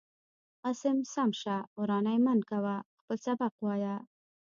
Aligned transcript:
عاصم 0.65 0.97
سم 1.13 1.29
شه 1.41 1.57
وراني 1.79 2.15
من 2.25 2.39
كوه 2.49 2.75
خپل 2.99 3.17
سبق 3.25 3.53
وايا. 3.65 3.95